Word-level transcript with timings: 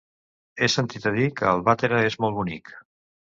He 0.59 0.69
sentit 0.75 1.05
a 1.09 1.11
dir 1.17 1.27
que 1.41 1.51
Albatera 1.51 2.01
és 2.09 2.19
molt 2.27 2.41
bonic. 2.41 2.75